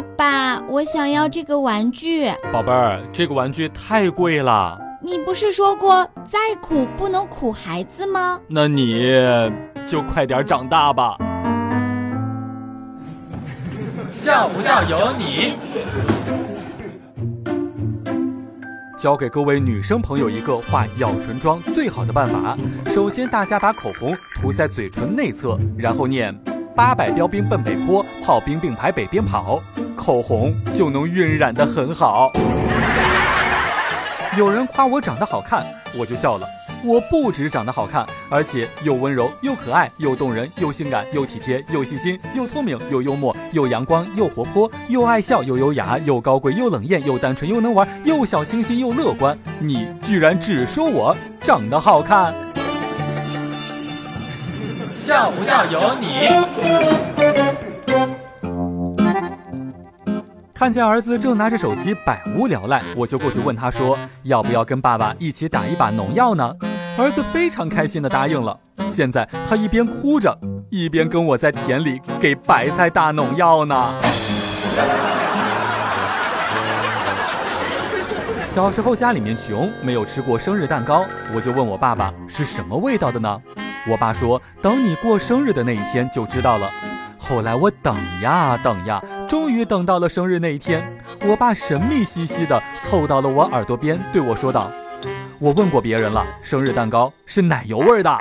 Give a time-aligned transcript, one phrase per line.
[0.00, 2.32] 爸爸，我想要这个玩具。
[2.50, 4.78] 宝贝儿，这个玩具太贵了。
[5.02, 8.40] 你不是说过再苦不能苦孩子吗？
[8.48, 9.12] 那你
[9.86, 11.18] 就快点长大吧。
[14.12, 15.56] 笑不笑由你。
[18.98, 22.56] 教给各位女生朋友一个画咬唇妆最好的办法。
[22.86, 26.34] 首先，大家把口红涂在嘴唇内侧，然后念
[26.80, 29.62] “八百标兵奔北坡，炮兵并排北边跑”，
[29.94, 32.32] 口红就能晕染得很好。
[34.38, 35.62] 有人夸我长得好看，
[35.94, 36.46] 我就笑了。
[36.82, 49.36] 我不止长得好看，而且又温柔又可爱又动人又性感又体贴又细心又聪明又幽默又阳光又活泼又爱笑又优雅又高贵又冷艳又单纯又能玩又小清新又乐观。
[49.58, 52.32] 你居然只说我长得好看，
[55.00, 56.28] 笑不笑由你。
[60.54, 66.54] 看见儿子正拿着手机百无聊赖，我就过去问他说：“要不要跟爸爸一起打一把农药呢？”
[66.98, 68.54] 儿子非常开心地答应了。
[68.90, 73.94] 现在他一边哭着，一边跟我在田里给白菜打农药呢。
[78.46, 83.40] 小时候家里面穷，没有吃过生日蛋糕，我就问我爸爸是什么味道的呢？
[83.88, 86.70] 我爸说：“等你过生日的那一天就知道了。”
[87.16, 91.00] 后来我等呀等呀，终于等到了生日那一天。
[91.22, 94.70] 我爸神秘兮兮的凑到了我耳朵边，对我说道
[95.38, 98.18] ：“我问过别人了，生日蛋糕是奶油味的。”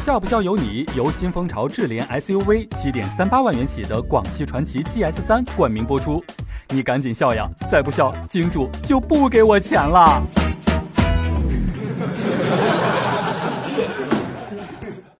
[0.00, 6.24] 笑不笑由你，由新风潮智联 SUV 七点三八万元起的广汽传祺 GS 三冠名播出。
[6.72, 7.46] 你赶紧笑呀！
[7.70, 10.22] 再不笑，金主就不给我钱了。